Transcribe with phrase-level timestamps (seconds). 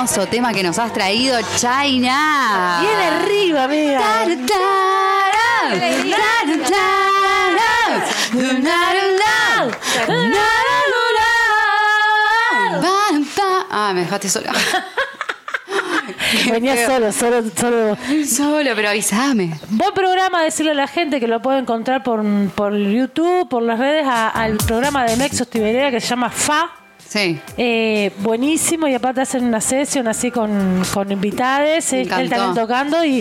[0.00, 2.78] hermoso tema que nos has traído, China.
[2.80, 4.24] Viene arriba, amiga.
[13.70, 14.52] Ah, me dejaste sola.
[16.50, 17.96] Venía solo, solo, solo.
[18.26, 19.58] Solo, pero avísame.
[19.68, 22.22] Buen programa, decirle a la gente que lo puede encontrar por,
[22.54, 26.70] por YouTube, por las redes, a- al programa de Nexos Tiberea que se llama FA.
[27.10, 27.40] Sí.
[27.56, 33.20] Eh, buenísimo y aparte hacen una sesión así con, con invitades, él, también tocando y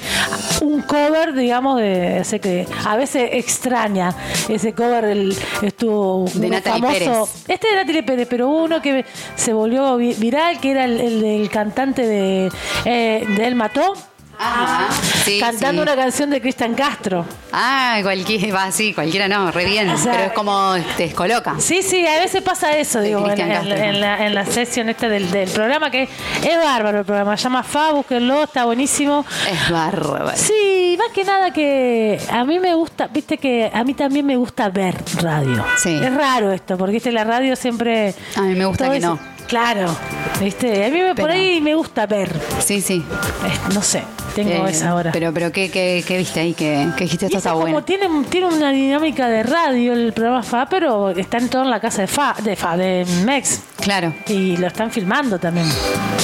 [0.62, 4.14] un cover, digamos, de ese que a veces extraña.
[4.48, 7.00] Ese cover el, estuvo De Natalie famoso.
[7.00, 7.44] Pérez.
[7.48, 11.22] Este de Natalie Pérez, pero uno que se volvió vi- viral, que era el, el
[11.22, 12.52] del cantante de,
[12.86, 13.94] eh, de Él Mató,
[14.42, 14.88] Ajá.
[15.26, 15.90] Sí, cantando sí.
[15.90, 17.26] una canción de Cristian Castro.
[17.52, 19.90] Ah, cualquiera, va, sí, cualquiera no, re bien.
[19.94, 21.56] O sea, pero es como te descoloca.
[21.60, 25.50] Sí, sí, a veces pasa eso, digo, en, la, en la sesión esta del, del
[25.50, 29.26] programa, que es bárbaro el programa, se llama FA, búsquenlo, está buenísimo.
[29.52, 30.32] Es bárbaro.
[30.36, 34.38] Sí, más que nada que a mí me gusta, viste que a mí también me
[34.38, 35.66] gusta ver radio.
[35.78, 36.00] Sí.
[36.02, 38.14] Es raro esto, porque viste, la radio siempre...
[38.36, 39.20] A mí me gusta que no.
[39.48, 39.94] Claro,
[40.40, 42.30] viste, a mí me- por ahí me gusta ver,
[42.64, 43.04] Sí, sí.
[43.46, 44.04] Eh, no sé,
[44.44, 45.12] tengo Eh, esa hora.
[45.12, 46.54] Pero, pero ¿qué, qué, qué viste ahí?
[46.54, 47.26] ¿Qué, qué dijiste?
[47.28, 47.84] Esto está como bueno.
[47.84, 51.80] tiene, tiene una dinámica de radio el programa FA, pero está en todo en la
[51.80, 53.62] casa de FA, de FA, de MEX.
[53.82, 55.68] Claro, Y lo están filmando también.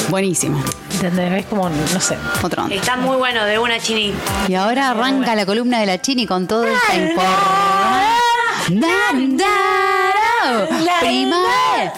[0.10, 0.62] buenísimo.
[0.96, 1.40] ¿Entendés?
[1.40, 2.18] Es como, no sé.
[2.42, 2.76] Otro onda.
[2.76, 4.14] Está muy bueno, de una chini.
[4.48, 7.36] Y ahora arranca la columna de la Chini con todo esta información.
[8.68, 9.46] Primavera,
[11.02, 11.94] primavera.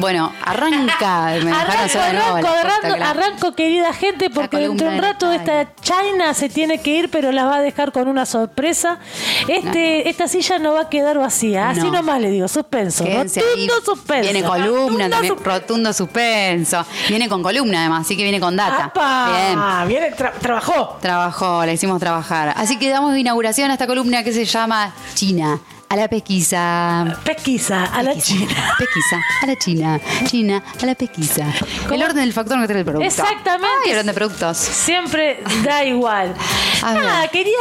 [0.00, 1.26] Bueno, arranca.
[1.44, 6.48] Me Arranco, arranco, arranco, querida gente, porque dentro de un de rato esta China se
[6.48, 8.98] tiene que ir, pero la va a dejar con una sorpresa.
[9.46, 11.70] Este, Esta silla no va a quedar vacía.
[11.70, 11.92] Así No.
[11.92, 13.04] nomás le digo, suspenso.
[13.04, 13.66] Quédense ahí.
[13.68, 14.32] Rotundo suspenso.
[14.32, 16.84] Viene columna Rotundo también, rotundo suspenso.
[17.08, 18.84] Viene con columna además, así que viene con data.
[18.84, 19.30] ¡Apa!
[19.30, 19.88] Bien.
[19.88, 20.96] Viene, tra- trabajó.
[21.00, 22.54] Trabajó, la hicimos trabajar.
[22.56, 25.58] Así que damos inauguración a esta columna que se llama China
[25.90, 27.18] a la pesquisa.
[27.24, 28.38] Pesquisa a la Pesquisa.
[28.46, 28.74] China.
[28.78, 30.00] Pesquisa a la China.
[30.26, 31.46] China a la pesquisa.
[31.90, 33.06] El orden del factor que trae el producto.
[33.06, 33.66] Exactamente.
[33.84, 34.56] Ay, el orden de productos.
[34.56, 36.34] Siempre da igual.
[36.82, 37.52] Nada, quería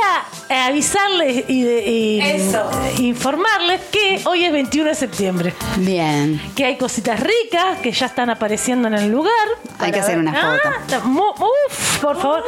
[0.47, 2.69] eh, avisarles y, de- y- Eso.
[2.99, 5.53] informarles que hoy es 21 de septiembre.
[5.77, 6.39] Bien.
[6.55, 9.33] que hay cositas ricas que ya están apareciendo en el lugar.
[9.79, 11.09] Hay que hacer una foto.
[11.09, 12.43] uf, por favor.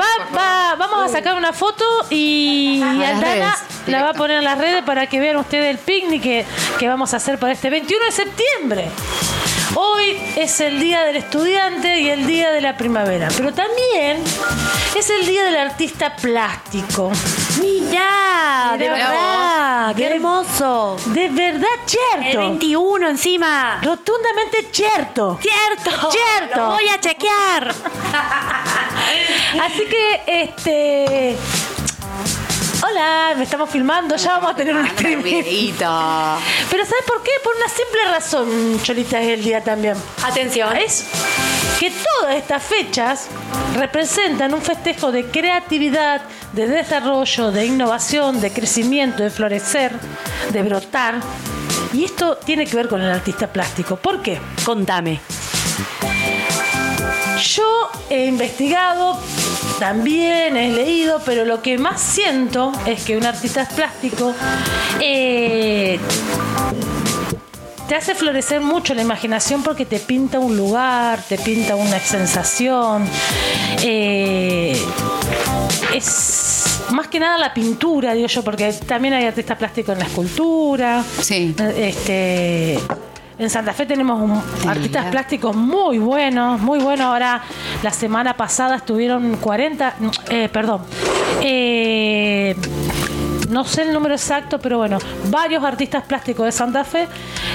[0.00, 3.46] Va- va- vamos a sacar una foto y Aldana redes,
[3.86, 6.44] la va a poner en las redes para que vean ustedes el picnic que,
[6.78, 8.88] que vamos a hacer para este 21 de septiembre.
[9.76, 14.22] Hoy es el día del estudiante y el día de la primavera, pero también
[14.96, 17.10] es el día del artista plástico.
[17.60, 19.96] Mirá, de Mirá verdad, vos.
[19.96, 20.96] qué De- hermoso.
[21.06, 21.88] De verdad, El
[22.22, 22.38] cierto.
[22.40, 23.80] 21 encima.
[23.82, 25.40] Rotundamente cierto.
[25.42, 26.10] Cierto.
[26.12, 26.56] Cierto.
[26.56, 27.74] Lo voy a chequear.
[29.60, 31.36] Así que, este.
[32.86, 35.42] Hola, me estamos filmando, ya vamos a tener un streaming.
[35.42, 36.38] Videíto.
[36.70, 37.30] Pero ¿sabes por qué?
[37.42, 39.94] Por una simple razón, Cholita, es el día también.
[40.22, 40.76] Atención.
[40.76, 41.06] Es
[41.80, 43.28] que todas estas fechas
[43.74, 49.92] representan un festejo de creatividad, de desarrollo, de innovación, de crecimiento, de florecer,
[50.50, 51.20] de brotar.
[51.94, 53.96] Y esto tiene que ver con el artista plástico.
[53.96, 54.38] ¿Por qué?
[54.62, 55.20] Contame.
[57.44, 59.18] Yo he investigado,
[59.78, 64.32] también he leído, pero lo que más siento es que un artista plástico
[64.98, 65.98] eh,
[67.86, 73.06] te hace florecer mucho la imaginación porque te pinta un lugar, te pinta una sensación.
[73.82, 74.74] eh,
[75.92, 80.06] es más que nada la pintura, digo yo, porque también hay artistas plásticos en la
[80.06, 81.04] escultura.
[81.20, 81.54] Sí.
[81.76, 82.78] Este,
[83.38, 87.06] en Santa Fe tenemos un- artistas plásticos muy buenos, muy buenos.
[87.06, 87.40] Ahora,
[87.82, 89.94] la semana pasada estuvieron 40,
[90.28, 90.82] eh, perdón,
[91.42, 92.54] eh,
[93.50, 94.98] no sé el número exacto, pero bueno,
[95.30, 97.06] varios artistas plásticos de Santa Fe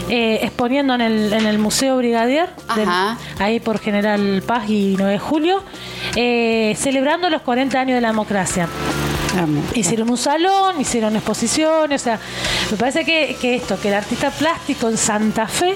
[0.10, 2.88] eh, exponiendo en el, en el Museo Brigadier, del-
[3.40, 5.64] ahí por General Paz y 9 de julio,
[6.76, 8.68] celebrando los 40 años de la democracia.
[9.76, 12.20] Hicieron un salón, hicieron exposiciones, o sea,
[12.72, 15.76] me parece que, que esto, que el artista plástico en Santa Fe,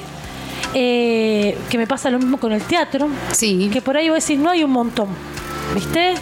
[0.74, 3.70] eh, que me pasa lo mismo con el teatro, Sí.
[3.72, 5.08] que por ahí vos decís, no hay un montón,
[5.76, 6.16] ¿viste?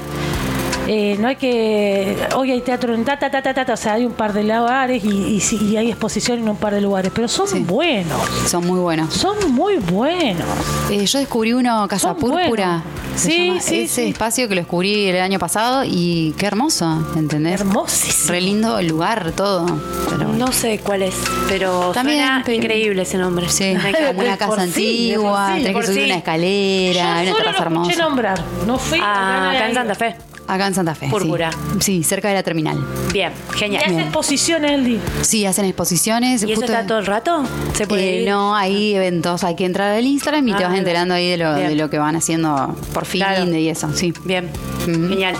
[0.94, 2.18] Eh, no hay que.
[2.36, 4.34] Hoy hay teatro en ta, ta, ta, ta, ta, ta, o sea, hay un par
[4.34, 7.48] de lugares y, y, sí, y hay exposición en un par de lugares, pero son
[7.48, 7.60] Sí.
[7.60, 8.20] buenos.
[8.48, 9.14] Son muy buenos.
[9.14, 10.46] Son muy buenos.
[10.90, 12.84] Eh, yo descubrí uno, Casa Son Púrpura.
[13.16, 14.10] Sí, sí, ese sí.
[14.10, 17.60] espacio que lo descubrí el año pasado y qué hermoso, ¿entendés?
[17.62, 18.32] Hermosísimo.
[18.32, 19.66] Re lindo el lugar, todo.
[20.10, 20.28] Pero.
[20.34, 21.16] No sé cuál es,
[21.48, 23.48] pero También, suena pero- increíble ese nombre.
[23.50, 23.74] Sí,
[24.08, 28.04] como una casa antigua, tenés que subir una escalera, Yo una terraza hermosa.
[28.04, 28.44] nombrar.
[28.68, 29.96] No fui Ah, no acá en Santa.
[29.96, 30.16] Fe.
[30.54, 31.08] Acá en Santa Fe.
[31.08, 31.50] Púrpura.
[31.80, 32.78] Sí, cerca de la terminal.
[33.14, 33.84] Bien, Y genial.
[33.86, 35.00] hace exposiciones el día.
[35.22, 36.44] Sí, hacen exposiciones.
[36.44, 37.44] ¿Y eso está todo el rato?
[37.74, 38.30] ¿Se puede Eh, ir?
[38.30, 41.38] no, hay eventos, hay que entrar al Instagram y te Ah, vas enterando ahí de
[41.38, 43.46] lo, de lo que van haciendo por fin Claro.
[43.56, 44.14] y eso, sí.
[44.26, 44.50] Bien,
[44.86, 45.36] genial.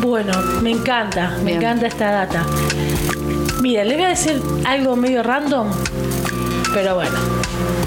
[0.00, 0.32] Bueno,
[0.62, 1.58] me encanta, me Bien.
[1.58, 2.46] encanta esta data.
[3.60, 5.68] Mira, le voy a decir algo medio random,
[6.72, 7.18] pero bueno.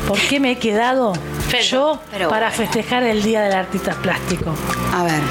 [0.07, 1.13] ¿Por qué me he quedado
[1.51, 2.63] Pero- yo pero para bueno.
[2.63, 4.53] festejar el Día del Artista Plástico?
[4.93, 5.21] A ver,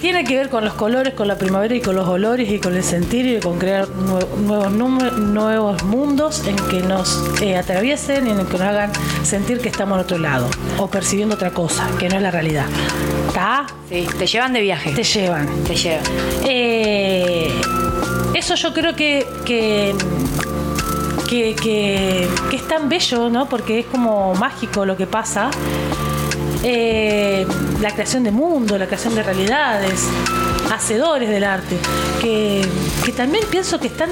[0.00, 2.74] Tiene que ver con los colores, con la primavera y con los olores y con
[2.76, 4.70] el sentir y con crear nue- nuevos,
[5.18, 8.90] nuevos mundos en que nos eh, atraviesen y en que nos hagan
[9.22, 10.46] sentir que estamos en otro lado
[10.78, 12.66] o percibiendo otra cosa, que no es la realidad.
[13.28, 13.66] ¿Está?
[13.88, 14.92] Sí, te llevan de viaje.
[14.92, 15.48] Te llevan.
[15.64, 16.04] Te llevan.
[16.46, 17.48] Eh,
[18.34, 19.94] eso yo creo que, que,
[21.40, 23.46] que, que- es tan bello, ¿no?
[23.48, 25.50] Porque es como mágico lo que pasa.
[26.62, 27.46] Eh,
[27.80, 30.06] la creación de mundo, la creación de realidades,
[30.72, 31.76] hacedores del arte,
[32.22, 32.66] que,
[33.04, 34.08] que también pienso que están,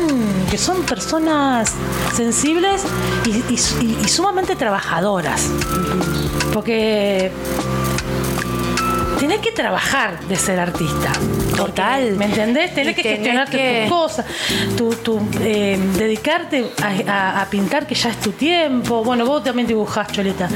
[0.50, 1.72] que son personas
[2.14, 2.82] sensibles
[3.24, 5.48] y, y- y sumamente trabajadoras.
[6.52, 7.30] Porque
[9.32, 11.10] tenés que trabajar de ser artista.
[11.56, 12.12] Total.
[12.16, 12.74] ¿Me entendés?
[12.74, 14.26] Tenés Y que tenés gestionarte que- tus cosas,
[14.76, 19.02] tu, tu, eh, dedicarte a, a- a pintar que ya es tu tiempo.
[19.04, 20.48] Bueno, vos también dibujás, Choleta.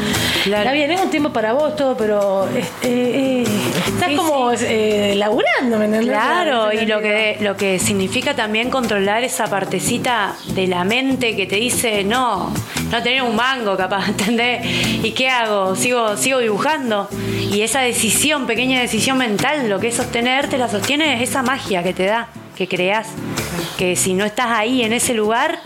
[0.45, 0.63] Claro.
[0.63, 3.45] Está bien, es un tiempo para vos todo, pero eh, eh,
[3.87, 6.09] estás Sí, como eh, laburando, ¿me entendés?
[6.11, 11.47] Claro, y lo que, lo que significa también controlar esa partecita de la mente que
[11.47, 12.53] te dice, no,
[12.91, 14.65] no tener un mango capaz, ¿entendés?
[15.05, 15.75] ¿Y qué hago?
[15.77, 17.09] Sigo, sigo dibujando.
[17.51, 21.83] Y esa decisión, pequeña decisión mental, lo que es sostener, te la sostiene esa magia
[21.83, 23.09] que te da, que creas.
[23.79, 25.61] Que si no estás ahí en ese lugar,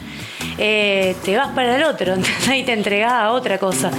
[0.59, 2.15] eh, te vas para el otro.
[2.55, 3.91] Y te entregás a otra cosa.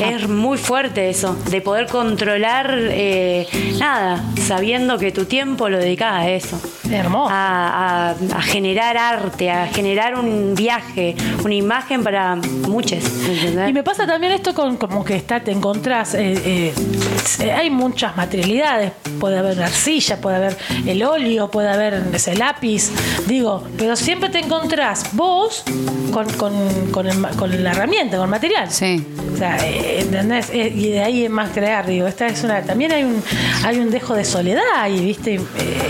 [0.00, 3.46] Es muy fuerte eso, de poder controlar eh,
[3.78, 6.60] nada, sabiendo que tu tiempo lo dedicás a eso.
[6.90, 7.30] Hermoso.
[7.34, 11.14] A, a- a generar arte, a generar un viaje,
[11.44, 13.04] una imagen para muchos.
[13.28, 13.68] ¿entendés?
[13.68, 16.72] Y me pasa también esto con como que está, te encontrás, eh,
[17.40, 20.56] eh, hay muchas materialidades, puede haber arcilla, puede haber
[20.86, 22.90] el óleo, puede haber ese lápiz,
[23.26, 25.64] digo, pero siempre te encontrás vos
[26.12, 26.52] con, con,
[26.90, 28.70] con, el con la herramienta, con el material.
[28.70, 29.04] sí.
[29.32, 30.50] O sea, eh, ¿entendés?
[30.50, 33.22] Eh, y de ahí es más crear, digo, esta es una, también hay un,
[33.64, 35.40] hay un dejo de soledad ahí, viste, Eh,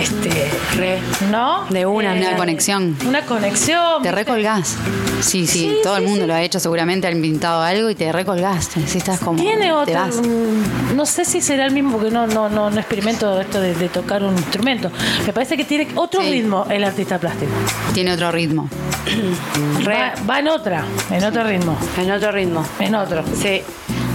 [0.01, 0.99] este, Re.
[1.31, 1.65] ¿no?
[1.71, 2.95] De una, Una conexión.
[3.07, 4.03] Una conexión.
[4.03, 4.77] Te recolgás.
[5.21, 6.29] Sí, sí, Sí, todo sí, el mundo sí.
[6.29, 8.69] lo ha hecho, seguramente han pintado algo y te recolgás.
[8.87, 9.41] Si estás como.
[9.41, 10.17] Tiene vas.
[10.17, 13.75] mm, no sé si será el mismo porque no no no, no experimento esto de,
[13.75, 14.91] de tocar un instrumento.
[15.27, 17.51] Me parece que tiene otro ritmo el artista plástico.
[17.95, 18.69] Tiene otro ritmo.
[19.89, 19.95] Re.
[19.95, 22.65] Va, va en otra, en otro ritmo, En otro ritmo.
[22.79, 23.25] en otro.
[23.35, 23.63] Sí.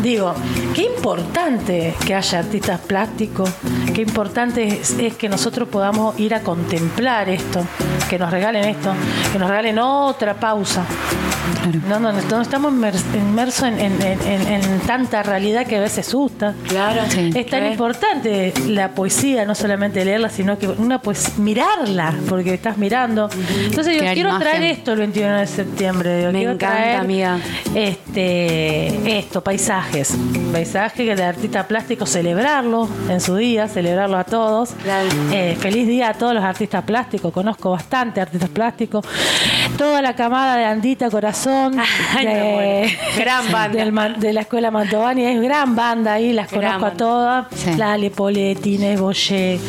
[0.01, 0.33] Digo,
[0.75, 3.49] qué importante que haya artistas plásticos,
[3.93, 7.65] qué importante es, es que nosotros podamos ir a contemplar esto,
[8.09, 8.93] que nos regalen esto,
[9.31, 10.85] que nos regalen otra pausa.
[11.89, 15.81] No, no, no estamos inmers- inmersos en, en- en- en- en tanta realidad que a
[15.81, 16.53] veces asusta.
[16.67, 17.01] Claro.
[17.09, 17.31] Sí.
[17.35, 22.77] Es tan importante la poesía, no solamente leerla, sino que una pues mirarla, porque estás
[22.77, 23.29] mirando.
[23.65, 24.39] Entonces yo quiero imagen.
[24.39, 26.21] traer esto el 21 de septiembre.
[26.23, 27.39] Yo Me quiero encanta, traer, amiga.
[27.75, 30.13] Este, esto, paisajes.
[30.51, 34.71] Paisajes que el artista plástico celebrarlo en su día, celebrarlo a todos.
[34.83, 35.09] Claro.
[35.31, 37.33] Eh, feliz día a todos los artistas plásticos.
[37.33, 39.05] Conozco bastante artistas plásticos.
[39.77, 41.32] Toda la camada de Andita Corazón.
[42.15, 42.97] Ay, me de.
[43.17, 43.83] Gran banda.
[43.83, 45.25] del de la escuela Mantovani.
[45.25, 47.47] Es gran banda ahí, las Gran conozco a todas.
[47.55, 47.73] Sí.
[47.75, 49.59] La Ale Poletti, Boyer,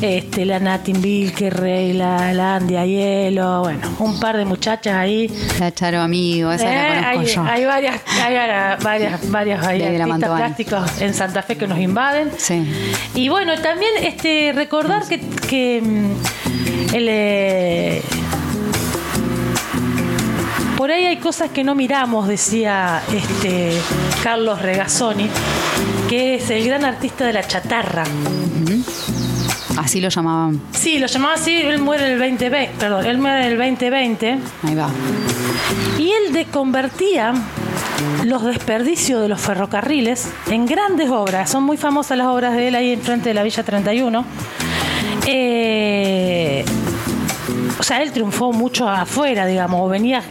[0.00, 3.60] este, la Natin Vilkerrey, la, la Andy Aiello.
[3.60, 5.30] Bueno, un par de muchachas ahí.
[5.58, 7.42] La Charo Amigo, esa Eh, la conozco hay, yo.
[7.42, 12.30] hay varias, hay varias, varias, varias ahí artistas plásticos en Santa Fe que nos invaden.
[12.36, 12.64] Sí.
[13.14, 18.02] Y bueno, también este recordar que, que mm, el, eh,
[20.84, 23.72] por ahí hay cosas que no miramos, decía este
[24.22, 25.30] Carlos Regazzoni,
[26.10, 28.04] que es el gran artista de la chatarra.
[29.78, 30.60] Así lo llamaban.
[30.72, 34.38] Sí, lo llamaba así, él muere en el 2020, perdón, él muere en el 2020.
[34.64, 34.90] Ahí va.
[35.98, 37.32] Y él de convertía
[38.24, 41.48] los desperdicios de los ferrocarriles en grandes obras.
[41.48, 44.22] Son muy famosas las obras de él ahí enfrente de la Villa 31.
[45.28, 46.62] eh,
[47.84, 50.22] o sea, él triunfó mucho afuera, digamos, o venía,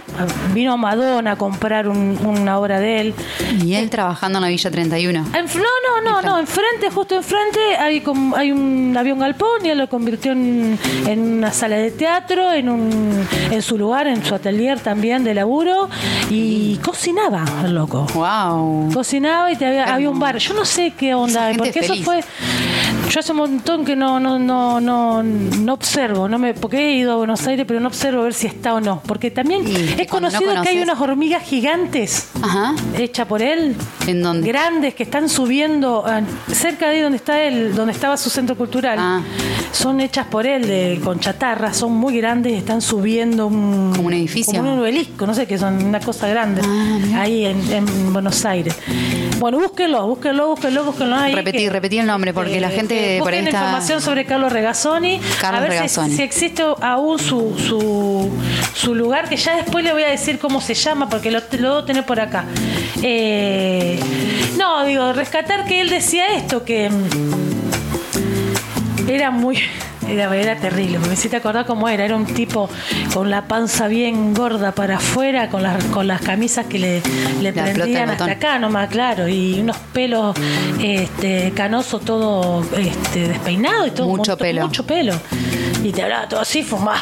[0.56, 3.14] vino Madonna a comprar un- una obra de él.
[3.64, 5.20] Y él trabajando en la Villa 31.
[5.20, 8.04] En- no, no, no, no, enfrente, justo enfrente, hay,
[8.36, 12.70] hay un avión galpón y él lo convirtió en, en una sala de teatro, en,
[12.70, 15.90] un, en su lugar, en su atelier también de laburo,
[16.32, 18.08] y cocinaba, el loco.
[18.16, 18.92] Wow.
[18.92, 20.38] Cocinaba y te había, había un bar.
[20.40, 22.22] Yo no sé qué onda, porque eso fue.
[23.14, 26.96] Yo hace un montón que no, no, no, no, no observo, no me, porque he
[26.98, 29.04] ido a Buenos Aires, pero no observo a ver si está o no.
[29.06, 32.74] Porque también Y es no conocido que hay unas hormigas gigantes Ajá.
[32.98, 33.76] hechas por él.
[34.08, 34.48] ¿En dónde?
[34.48, 38.58] Grandes que están subiendo ah, cerca de ahí donde está él, donde estaba su centro
[38.58, 38.98] cultural.
[39.00, 39.22] Ah.
[39.72, 44.14] Son hechas por él de, con chatarra, son muy grandes, están subiendo un, Como un
[44.14, 44.58] edificio.
[44.58, 46.64] como un obelisco, no sé qué son, una cosa grande.
[46.66, 48.76] Ah, ahí en, en Buenos Aires.
[49.40, 51.34] Bueno, búsquenlo, búsquenlo, búsquenlo, búsquenlo ahí.
[51.36, 55.20] Repetí, que- repetí el nombre, porque la gente por ahí está- información sobre Carlos Regazzoni.
[55.42, 56.16] Carlos a ver si- Regazzoni.
[56.16, 58.30] Si, existe aún su, su,
[58.74, 61.70] su lugar, que ya después le voy a decir cómo se llama, porque lo, lo
[61.70, 62.46] debo tener por acá.
[63.02, 64.00] Eh,
[64.58, 67.10] no, digo, rescatar que él decía esto, que mm,
[69.10, 69.58] era muy...
[70.08, 72.06] Era, era terrible, me hiciste acordar cómo era.
[72.06, 72.70] Era un tipo
[73.14, 77.02] con la panza bien gorda para afuera, con las, con las camisas que le,
[77.42, 80.36] le La prendían hasta acá nomás, claro, y unos pelos
[80.82, 84.08] este, canoso todo este, despeinado y todo.
[84.08, 84.62] Mucho montón- pelo.
[84.68, 85.14] Mucho pelo.
[85.84, 87.02] Y te hablaba todo así, fumado.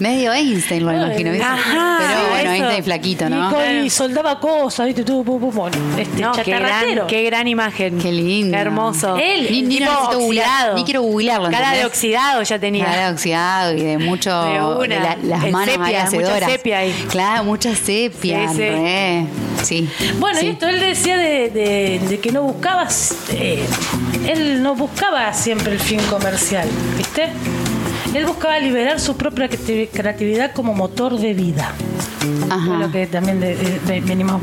[0.00, 1.30] Medio Einstein, lo imagino.
[1.32, 1.46] ¿viste?
[1.46, 2.50] Ajá, Pero bueno, eso.
[2.64, 3.82] Einstein flaquito, ¿no?
[3.84, 5.04] Y, soldaba cosas, ¿viste?
[5.04, 7.98] Todo, pu- pu- bueno, este, No, qué gran, qué gran imagen.
[7.98, 8.52] Qué lindo.
[8.56, 9.16] Qué hermoso.
[9.16, 10.74] Él, Ni, ni necesito googlear, oxidado.
[10.76, 11.50] ni quiero googlearlo.
[11.50, 12.84] Cara de oxidado ya tenía.
[12.84, 14.30] Cara de oxidado y de mucho.
[14.44, 14.80] De una.
[14.94, 17.06] de la- las El manos sepia, mucha sepia ahí.
[17.10, 18.48] Claro, mucha sepia.
[18.52, 19.28] Sí,
[19.62, 19.88] sí.
[20.18, 20.46] Bueno, sí.
[20.46, 22.86] y esto él decía de, de- de que no buscaba,
[23.32, 23.64] eh,
[24.26, 27.28] él no buscaba siempre el fin comercial, ¿viste?
[28.16, 31.72] Él buscaba liberar su propia creati- creatividad como motor de vida.
[32.50, 32.78] Ajá.
[32.78, 34.40] Lo que también de- de- de- venimos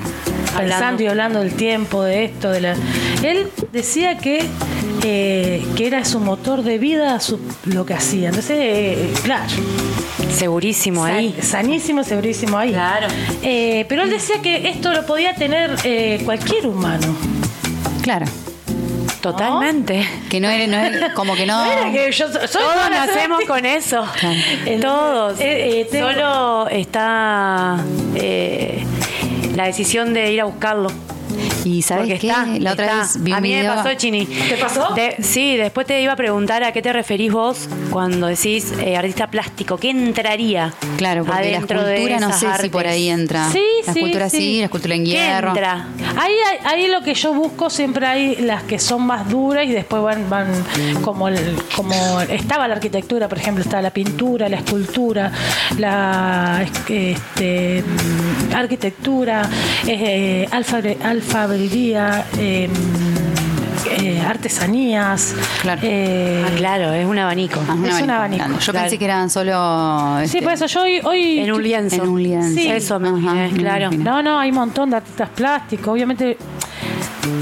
[0.54, 0.70] Hablando.
[0.76, 2.76] pensando y hablando del tiempo, de esto, de la.
[3.24, 4.46] Él decía que,
[5.04, 8.30] eh, que era su motor de vida su- lo que hacía.
[8.30, 9.44] Entonces, eh, claro,
[10.34, 11.34] Segurísimo ahí.
[11.40, 12.72] san- sanísimo, segurísimo ahí.
[12.72, 13.08] Claro.
[13.42, 17.08] Eh, pero él decía que esto lo podía tener eh, cualquier humano.
[18.02, 18.26] Claro.
[19.32, 20.08] Totalmente.
[20.30, 21.64] Que no era, no era- como que no.
[21.66, 24.06] No era que yo so- soy Todos nacemos con eso.
[24.66, 25.40] El- Todos.
[25.40, 27.78] eh, eh, tengo- Solo está
[28.16, 28.84] eh,
[29.56, 30.92] la decisión de ir a buscarlo.
[31.64, 32.28] Y sabes Porque qué?
[32.28, 32.98] está, la otra está.
[33.00, 34.26] vez vi un A mí me video- pasó, Chini.
[34.26, 34.94] ¿Te pasó?
[34.96, 38.98] De- sí, después te iba a preguntar a qué te referís vos cuando decís eh,
[38.98, 39.78] artista plástico.
[39.78, 43.50] ¿Qué entraría Claro, porque la adentro de escultura no sé si por ahí entra.
[43.52, 44.58] Sí, la sí, escultura sí, sí.
[44.60, 45.50] la escultura en ¿Qué hierro.
[45.50, 45.88] entra?
[46.18, 49.72] Ahí, ahí, ahí lo que yo busco siempre hay las que son más duras y
[49.72, 50.48] después van, van
[51.02, 55.32] como el- como estaba la arquitectura, por ejemplo, estaba la pintura, la escultura,
[55.78, 59.50] la este, mm, arquitectura,
[59.88, 60.98] eh, alfabre-
[61.54, 62.70] alfarería, eh,
[64.00, 65.36] eh, artesanías.
[65.62, 65.82] Claro.
[65.84, 67.60] eh, Ah, claro, es un abanico.
[67.68, 68.80] Ah, Es un abanico, Yo claro.
[68.82, 70.18] pensé que eran solo.
[70.20, 71.96] Sí, este, por eso yo hoy, hoy En un lienzo.
[72.04, 72.56] En un lienzo.
[72.60, 72.68] Sí.
[72.70, 73.92] Eso me Ajá, imaginé, me claro.
[73.92, 75.88] No, no, hay un montón de artistas plásticos.
[75.90, 76.38] Obviamente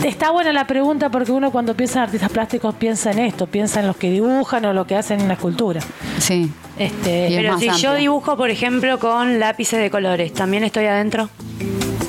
[0.04, 3.80] está buena la pregunta porque uno cuando piensa en artistas plásticos piensa en esto, piensa
[3.80, 5.82] en los que dibujan o lo que hacen en la escultura.
[6.20, 6.52] Sí.
[6.78, 11.30] Este, es Pero si yo dibujo, por ejemplo, con lápices de colores, ¿también estoy adentro?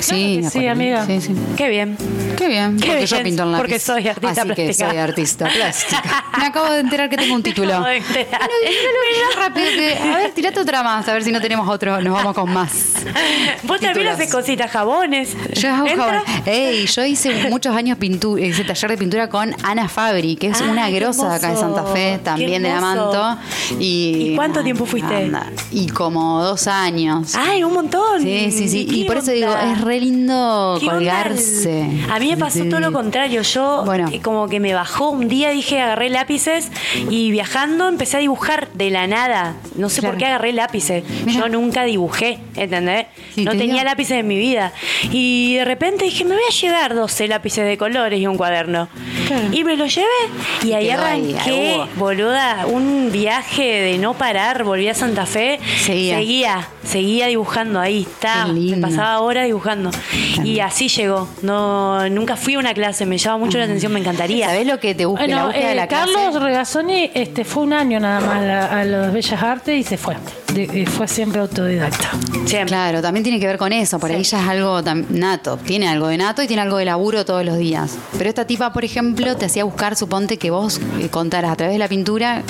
[0.03, 1.07] Sí, que sí, amiga.
[1.07, 1.35] Sí, sí.
[1.57, 1.97] Qué bien.
[2.37, 3.63] Qué bien, Qué porque yo pinto en lápiz.
[3.63, 4.89] porque soy artista Así que plástica.
[4.91, 6.25] soy artista plástica.
[6.39, 7.71] Me acabo de enterar que tengo un título.
[7.73, 8.41] Acabo de enterar.
[8.41, 8.99] Bueno, dímelo
[9.35, 12.13] ya rápido que- a ver, tirate otra más, a ver si no tenemos otro, nos
[12.15, 12.73] vamos con más.
[13.65, 15.37] Vos también haces cositas, jabones.
[15.55, 16.23] Yo hago jabón.
[16.47, 20.61] Ey, yo hice muchos años pintura, hice taller de pintura con Ana Fabri, que es
[20.61, 23.13] Ay, una grosa de acá de Santa Fe, también de la hermoso.
[23.13, 23.41] Manto.
[23.79, 25.31] ¿Y, ¿Y cuánto tiempo fuiste?
[25.71, 27.35] y como dos años.
[27.37, 28.21] Ay, un montón.
[28.23, 28.87] Sí, sí, sí.
[28.87, 31.87] ¿Qué Y por eso digo, es re lindo ¿Qué onda colgarse.
[32.11, 33.43] A mí me pasó todo lo contrario.
[33.43, 34.09] Yo Bueno.
[34.13, 36.71] eh, como que me bajó un día, dije, agarré lápices
[37.11, 39.57] y viajando empecé a dibujar de la nada.
[39.77, 40.13] No sé Claro.
[40.15, 41.05] por qué agarré lápices.
[41.25, 41.41] Mira.
[41.41, 43.07] Yo nunca dibujé, ¿entendés?
[43.35, 43.85] Sí, no te tenía digo.
[43.87, 44.73] lápices en mi vida.
[45.11, 48.89] Y de repente dije, me voy a llevar 12 lápices de colores y un cuaderno.
[49.53, 50.07] Y me lo llevé
[50.63, 54.63] y ahí arranqué, ahí boluda, un viaje de no parar.
[54.65, 55.59] Volví a Santa Fe.
[55.81, 56.17] Seguía.
[56.17, 58.03] Seguía, seguía dibujando ahí.
[58.03, 59.82] Está, me pasaba horas dibujando.
[60.45, 61.29] Y así llegó.
[61.43, 64.47] No, nunca fui a una clase, me llama mucho la atención, me encantaría.
[64.49, 65.27] ¿Sabés lo que te busque?
[65.27, 66.12] la Bueno, búsqueda de eh, la clase.
[66.15, 69.97] Carlos Regazzoni este, fue un año nada más a, a las Bellas Artes y se
[69.97, 70.17] fue.
[70.53, 72.11] de- eh, fue siempre autodidacta.
[72.45, 72.67] Siempre.
[72.67, 74.33] Claro, también tiene que ver con eso, por ahí Sí.
[74.33, 77.57] ya es algo nato, tiene algo de nato y tiene algo de laburo todos los
[77.57, 77.97] días.
[78.19, 81.75] Pero esta tipa, por ejemplo, te hacía buscar, suponte que vos eh, contaras a través
[81.75, 82.43] de la pintura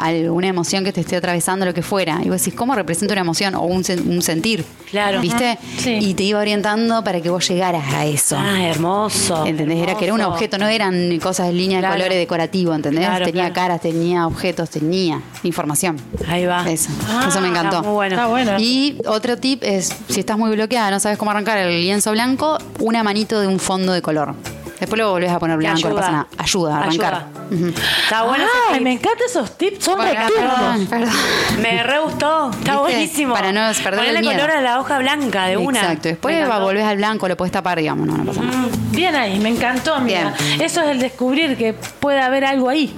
[0.00, 2.20] alguna emoción que te esté atravesando, lo que fuera.
[2.24, 4.64] Y vos decís, ¿cómo representa una emoción o un, sen- un sentir?
[4.90, 5.20] Claro.
[5.20, 5.58] ¿Viste?
[5.78, 5.98] Sí.
[6.00, 8.36] Y te iba orientando para que vos llegaras a eso.
[8.38, 9.44] Ah, hermoso.
[9.46, 9.78] ¿Entendés?
[9.82, 11.94] Era que era un objeto, no eran cosas de línea Claro.
[11.94, 13.04] de colores decorativo, ¿entendés?
[13.06, 13.54] Claro, tenía claro.
[13.54, 15.96] caras, tenía objetos, tenía información.
[16.28, 16.68] Ahí va.
[16.70, 17.76] Eso, Ah, eso me encantó.
[17.76, 18.14] Está muy bueno.
[18.16, 18.52] Está bueno.
[18.58, 22.58] Y otro tip es, si estás muy bloqueada, no sabes cómo arrancar el lienzo blanco,
[22.80, 24.34] una manito de un fondo de color.
[24.78, 26.26] Después lo volvés a poner blanco, no pasa nada.
[26.38, 26.46] ayuda.
[26.46, 27.26] Ayuda a arrancar.
[27.50, 27.70] Ayuda.
[28.04, 31.14] Está bueno Ay, me encantan esos tips, son Bueno, perdón, perdón.
[31.60, 32.76] Me re gustó, está ¿Viste?
[32.78, 33.34] buenísimo.
[33.34, 34.32] Para no perder el Ponerle miedo.
[34.34, 35.80] color a la hoja blanca de una.
[35.80, 36.08] Exacto.
[36.08, 38.66] Después va, volvés al blanco, lo puedes tapar, digamos, no, no pasa nada.
[38.90, 40.34] Bien ahí, me encantó, amiga.
[40.60, 42.94] Eso es el descubrir que puede haber algo ahí.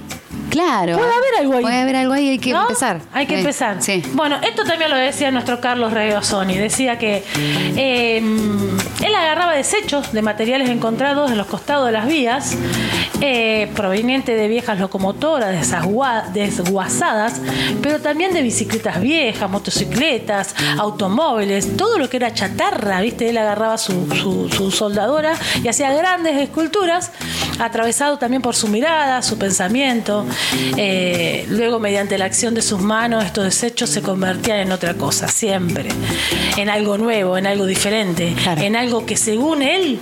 [0.49, 0.97] Claro.
[0.97, 1.61] Puede haber algo ahí.
[1.61, 2.61] Puede haber algo ahí, hay que ¿No?
[2.61, 3.01] empezar.
[3.13, 3.81] Hay que empezar.
[3.81, 4.03] Sí.
[4.13, 6.57] Bueno, esto también lo decía nuestro Carlos Regazzoni.
[6.57, 12.55] Decía que eh, él agarraba desechos de materiales encontrados en los costados de las vías,
[13.21, 15.71] eh, provenientes de viejas locomotoras
[16.33, 17.41] desguazadas,
[17.81, 23.29] pero también de bicicletas viejas, motocicletas, automóviles, todo lo que era chatarra, ¿viste?
[23.29, 27.11] Él agarraba su, su- su soldadora y hacía grandes esculturas,
[27.59, 30.25] atravesado también por su mirada, su pensamiento.
[30.77, 35.27] Eh, luego, mediante la acción de sus manos, estos desechos se convertían en otra cosa,
[35.27, 35.89] siempre.
[36.57, 38.61] En algo nuevo, en algo diferente, Claro.
[38.61, 39.99] en algo que según él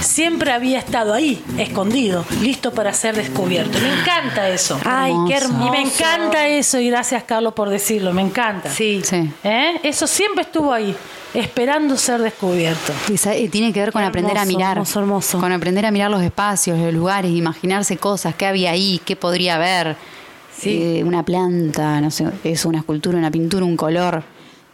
[0.00, 3.78] siempre había estado ahí, escondido, listo para ser descubierto.
[3.80, 4.78] Me encanta eso.
[4.84, 5.66] Ay, qué Hermoso.
[5.66, 8.70] Y me encanta eso, y gracias Carlos por decirlo, me encanta.
[8.70, 9.00] Sí.
[9.04, 9.30] Sí.
[9.44, 9.80] ¿Eh?
[9.82, 10.94] Eso siempre estuvo ahí,
[11.34, 12.92] esperando ser descubierto.
[13.08, 14.72] Y tiene que ver con aprender a mirar.
[14.72, 15.38] hermoso, hermoso.
[15.38, 19.56] Con aprender a mirar los espacios, los lugares, imaginarse cosas, qué había ahí, qué podría
[19.56, 19.96] haber.
[20.56, 20.98] Sí.
[20.98, 24.24] Eh, una planta, no sé, eso, una escultura, una pintura, un color.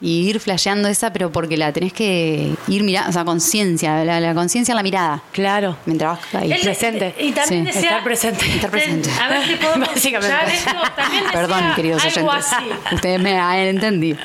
[0.06, 4.20] Y ir flasheando esa, pero porque la tenés que ir mirando, o sea, conciencia, la,
[4.20, 5.22] la conciencia en la mirada.
[5.32, 5.78] Claro.
[5.86, 6.52] Mientras vas ahí.
[6.52, 7.14] Él- presente.
[7.18, 7.72] Y también Sí.
[7.72, 7.88] decía.
[7.90, 8.44] Estar presente.
[8.54, 9.10] Estar presente.
[9.18, 10.54] A ver si podemos Básicamente.
[10.54, 10.70] esto.
[10.94, 12.52] También decía Perdón, queridos algo oyentes.
[12.52, 12.94] así.
[12.94, 14.18] Ustedes me han entendido.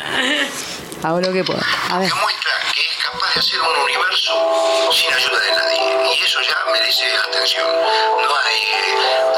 [1.02, 1.62] Hago lo que puedo.
[1.92, 2.10] A ver.
[2.10, 6.12] demuestra que es capaz de hacer un universo sin ayuda de nadie.
[6.20, 7.66] Y eso ya merece atención.
[7.68, 9.29] No hay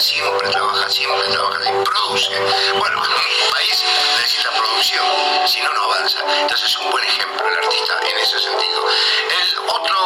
[0.00, 2.32] siempre, trabaja siempre, trabaja y produce.
[2.78, 3.84] Bueno, un país
[4.18, 5.06] necesita producción,
[5.46, 6.18] si no, no avanza.
[6.40, 8.86] Entonces es un buen ejemplo el artista en ese sentido.
[9.30, 9.96] El otro,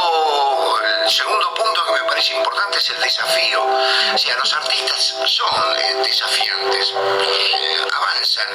[1.08, 3.64] el segundo punto que me parece importante es el desafío.
[3.64, 8.48] O sea, los artistas son eh, desafiantes, eh, avanzan,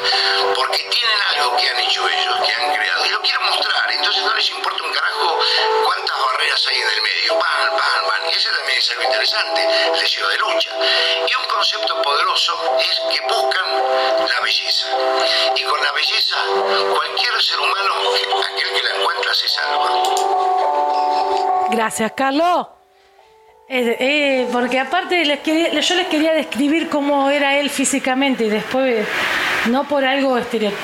[0.53, 3.91] porque tienen algo que han hecho ellos, que han creado, y lo quieren mostrar.
[3.91, 5.39] Entonces no les importa un carajo
[5.83, 7.35] cuántas barreras hay en el medio.
[7.39, 8.29] Van, van, van.
[8.31, 10.69] Y ese también es algo interesante, el deseo de lucha.
[11.27, 14.92] Y un concepto poderoso es que buscan la belleza.
[21.83, 22.67] Gracias, Carlos.
[23.67, 28.49] Eh, eh, porque aparte les quería- yo les quería describir cómo era él físicamente y
[28.49, 29.05] después
[29.69, 30.77] no por algo estereotipo,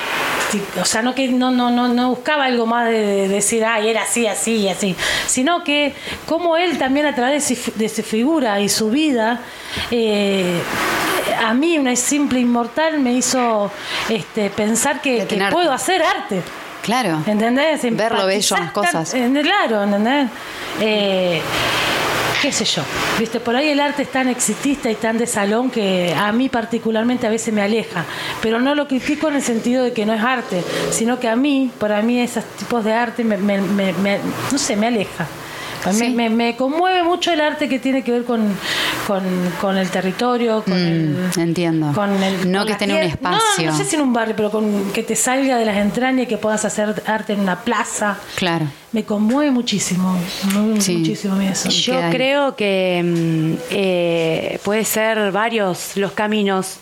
[0.78, 3.88] o sea, no que no, no, no, no buscaba algo más de, de decir, ay,
[3.88, 4.94] era así, así y así,
[5.26, 5.94] sino que
[6.26, 9.40] cómo él también a través de su, de su figura y su vida,
[9.90, 10.60] eh,
[11.42, 13.70] a mí, una simple inmortal, me hizo
[14.10, 16.42] este, pensar que, puedo hacer arte.
[16.82, 17.22] Claro.
[17.26, 17.82] ¿Entendés?
[17.96, 19.14] Ver lo bello en las cosas.
[19.42, 20.28] claro, ¿entendés?
[20.80, 21.40] Eh,
[22.40, 22.82] qué sé yo.
[23.18, 26.48] Viste, por ahí el arte es tan exitista y tan de salón que a mí
[26.48, 28.04] particularmente a veces me aleja.
[28.40, 31.36] Pero no lo critico en el sentido de que no es arte, sino que a
[31.36, 34.18] mí, para mí, esos tipos de arte me, me- me- me-
[34.50, 35.26] no sé, me aleja.
[35.86, 36.08] Me, Sí.
[36.10, 38.54] me- me conmueve mucho el arte que tiene que ver con,
[39.06, 39.22] con,
[39.60, 41.40] con el territorio, con Mm, el.
[41.40, 41.92] entiendo.
[41.94, 43.64] Con el, No con que esté en un espacio.
[43.66, 46.24] No, no sé si en un barrio, pero con que te salga de las entrañas
[46.24, 48.18] y que puedas hacer arte en una plaza.
[48.36, 48.66] Claro.
[48.92, 50.96] Me conmueve muchísimo, me conmueve Sí.
[50.98, 51.68] muchísimo eso.
[51.70, 56.76] Yo creo que mm, eh, puede ser varios los caminos.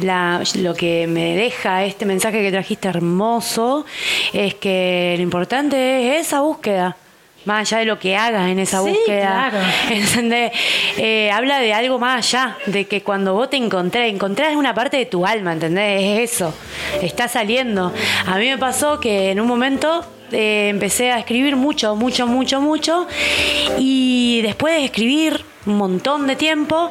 [0.00, 3.84] La- lo que me deja este mensaje que trajiste hermoso
[4.32, 6.96] es que lo importante es esa búsqueda.
[7.44, 9.50] Más allá de lo que hagas en esa Sí, búsqueda.
[9.50, 9.58] claro.
[9.90, 10.52] ¿entendés?
[10.96, 14.96] Eh, habla de algo más allá, de que cuando vos te encontrás, encontrás una parte
[14.96, 16.02] de tu alma, ¿entendés?
[16.22, 16.54] Es eso,
[17.02, 17.92] está saliendo.
[18.26, 22.60] A mí me pasó que en un momento eh, empecé a escribir mucho, mucho, mucho,
[22.62, 23.06] mucho,
[23.78, 26.90] y después de escribir un montón de tiempo,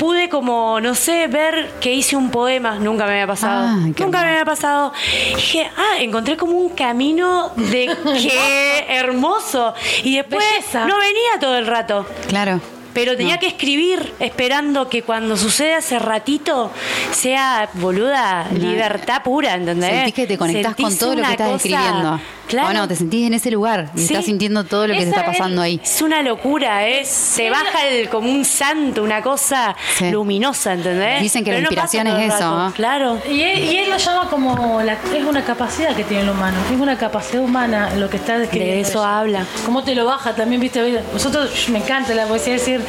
[0.00, 3.66] pude como, no sé, ver que hice un poema, nunca me había pasado.
[3.68, 4.92] Ah, nunca me había pasado.
[5.36, 9.74] Dije, ah, encontré como un camino de qué hermoso.
[10.02, 10.86] Y después Belleza.
[10.86, 12.06] no venía todo el rato.
[12.28, 12.60] Claro.
[12.92, 13.40] pero tenía No.
[13.40, 16.72] que escribir esperando que cuando suceda ese ratito
[17.12, 18.58] sea, boluda, No.
[18.58, 19.90] libertad pura, ¿entendés?
[19.90, 22.20] Sentís que te conectás con todo lo que estás escribiendo.
[22.50, 22.68] Claro.
[22.68, 24.04] O no, te sentís en ese lugar y Sí.
[24.06, 25.80] estás sintiendo todo lo que te Esa está pasando es, ahí.
[25.82, 30.10] Es una locura, es, se baja el, como un santo, una cosa Sí.
[30.10, 31.22] luminosa, ¿entendés?
[31.22, 32.72] Dicen que la no inspiración es eso.
[32.74, 33.18] Claro.
[33.30, 36.56] Y él, y él lo llama como la- es una capacidad que tiene el humano,
[36.74, 38.74] es una capacidad humana lo que está describiendo.
[38.74, 39.18] De eso ella.
[39.18, 39.46] habla.
[39.64, 40.80] Cómo te lo baja también, viste,
[41.12, 42.80] nosotros me encanta la poesía decir,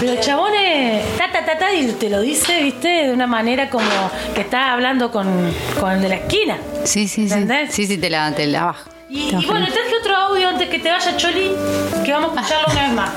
[0.00, 3.26] pero el chabón es ta ta ta ta y te lo dice, viste, de una
[3.26, 3.84] manera como
[4.34, 5.26] que está hablando con,
[5.78, 6.56] con el de la esquina.
[6.84, 7.34] Sí, sí, sí.
[7.34, 7.74] ¿Entendés?
[7.74, 8.84] Sí, sí, te la, te la baja.
[9.12, 11.50] Y, Te y bueno, traje otro audio antes que te vaya Choli,
[12.04, 13.10] que vamos a escucharlo una vez más.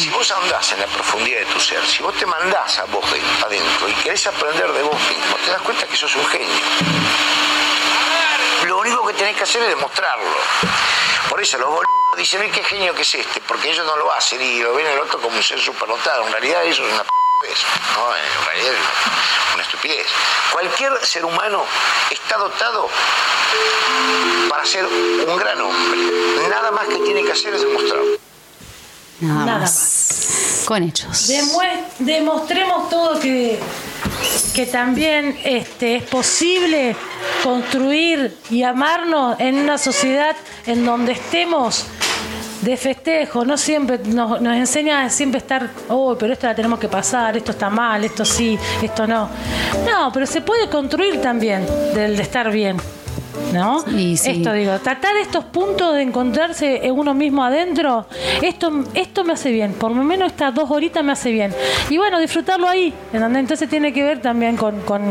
[0.00, 3.04] Si vos andás en la profundidad de tu ser, si vos te mandás a vos
[3.12, 6.48] de- adentro y querés aprender de vos mismo, te das cuenta que sos un genio.
[8.66, 10.24] Lo único que tenés que hacer es demostrarlo.
[11.28, 14.12] Por eso los boludos dicen, "Ve qué genio que es este, porque ellos no lo
[14.12, 16.26] hacen y lo ven el otro como un ser superdotado.
[16.26, 17.08] En realidad eso es una p***,
[17.96, 18.16] ¿no?
[18.16, 20.06] En realidad es una, una estupidez.
[20.52, 21.64] Cualquier ser humano
[22.10, 22.88] está dotado
[24.48, 26.48] para ser un gran hombre.
[26.48, 28.18] Nada más que tiene que hacer es demostrarlo.
[29.20, 30.62] Nada, Nada más.
[30.66, 31.28] Con hechos.
[31.28, 33.58] Demue- demostremos todo que,
[34.54, 36.96] que también este, es posible
[37.42, 40.34] construir y amarnos en una sociedad
[40.66, 41.84] en donde estemos
[42.64, 46.78] de festejo, no siempre nos, nos enseña a siempre estar, oh, pero esto la tenemos
[46.78, 49.28] que pasar, esto está mal, esto sí, esto no.
[49.86, 52.78] No, pero se puede construir también del de estar bien.
[53.52, 53.84] ¿No?
[53.96, 54.30] Y sí.
[54.30, 58.06] Esto digo, tratar estos puntos de encontrarse en uno mismo adentro,
[58.42, 61.54] esto, esto me hace bien, por lo menos estas dos horitas me hace bien.
[61.90, 65.02] Y bueno, disfrutarlo ahí, en donde entonces tiene que ver también con, con,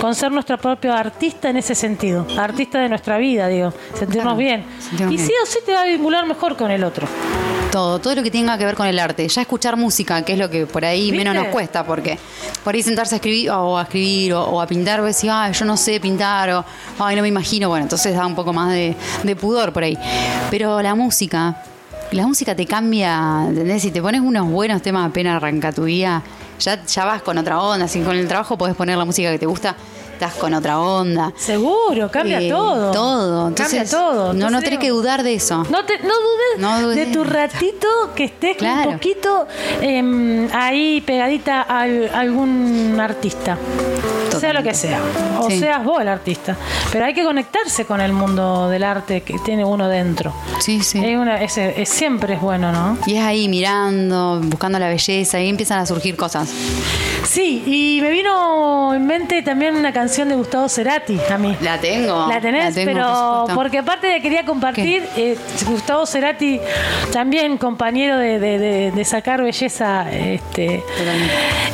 [0.00, 4.36] con ser nuestro propio artista en ese sentido, artista de nuestra vida, digo, sentirnos Claro,
[4.36, 4.64] bien.
[4.80, 5.26] sentirnos y bien.
[5.28, 7.06] sí o sí te va a vincular mejor con el otro.
[7.70, 9.28] Todo, todo lo que tenga que ver con el arte.
[9.28, 11.18] Ya escuchar música, que es lo que por ahí ¿Viste?
[11.18, 12.18] menos nos cuesta, porque
[12.64, 15.52] por ahí sentarse a escribir o a escribir o, o a pintar, vos decís, ay,
[15.52, 16.64] yo no sé pintar o
[16.98, 17.68] ay, no me imagino.
[17.68, 19.98] Bueno, entonces da un poco más de, de pudor por ahí.
[20.50, 21.62] Pero la música,
[22.12, 23.82] la música te cambia, ¿entendés?
[23.82, 26.22] Si te pones unos buenos temas apenas arranca tu día,
[26.58, 27.86] ya, ya vas con otra onda.
[27.86, 29.76] Si con el trabajo podés poner la música que te gusta,
[30.18, 31.32] estás con otra onda.
[31.36, 32.90] Seguro, cambia Eh, todo.
[32.90, 33.44] Todo.
[33.54, 34.32] cambia Entonces, todo.
[34.34, 35.64] No, no tenés que dudar de eso.
[35.70, 36.96] No, te, no dudes No dudes.
[37.06, 38.90] de tu ratito que estés Claro.
[38.90, 39.46] un poquito
[39.80, 43.56] em, ahí pegadita a al- algún artista.
[44.40, 45.00] Sea lo que sea.
[45.40, 45.58] O Sí.
[45.60, 46.56] seas vos el artista.
[46.92, 50.32] Pero hay que conectarse con el mundo del arte que tiene uno dentro.
[50.60, 50.98] Sí, sí.
[51.04, 52.98] Es una- es- es- siempre es bueno, ¿no?
[53.06, 56.48] Y es ahí mirando, buscando la belleza, y empiezan a surgir cosas.
[57.24, 61.56] Sí, y me vino en mente también una canción de Gustavo Cerati a mí.
[61.60, 62.26] La tengo.
[62.28, 62.92] La tenés, tengo,
[63.46, 66.60] pero porque aparte de quería compartir, eh, Gustavo Cerati,
[67.12, 70.82] también compañero de, de- de- de sacar belleza este,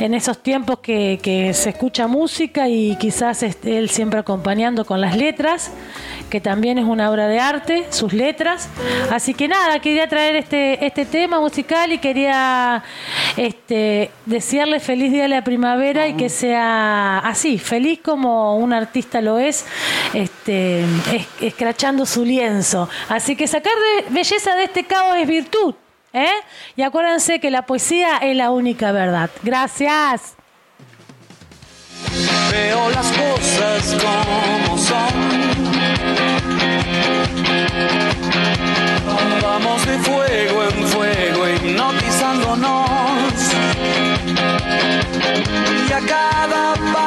[0.00, 5.16] en esos tiempos que, que se escucha música y quizás él siempre acompañando con las
[5.16, 5.70] letras,
[6.30, 8.68] que también es una obra de arte, sus letras.
[9.10, 12.82] Así que nada, quería traer este, este tema musical y quería
[13.36, 19.20] este, desearle feliz día de la primavera y que sea así, feliz como un artista
[19.20, 19.66] lo es,
[20.14, 22.88] este, es- escrachando su lienzo.
[23.08, 23.72] Así que sacar
[24.10, 25.74] belleza de este caos es virtud.
[26.12, 26.28] ¿eh?
[26.76, 29.30] Y acuérdense que la poesía es la única verdad.
[29.42, 30.36] Gracias.
[32.54, 35.14] Veo las cosas como son.
[39.42, 43.34] Vamos de fuego en fuego hipnotizándonos.
[45.88, 47.03] Y a cada paso